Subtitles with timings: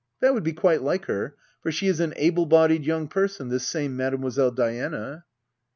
[0.19, 3.67] That would be quite like her; for she is an able bodied young person^ this
[3.67, 5.25] same Mademoiselle Diana.